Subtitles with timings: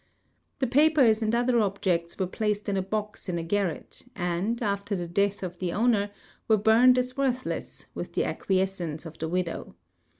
[0.57, 4.95] The ])aj)ers and other objects were placed in a box in a garret and, after
[4.95, 6.09] the death of the owner,
[6.47, 9.75] were burned as worthless, with the ac({uiescence of the widow.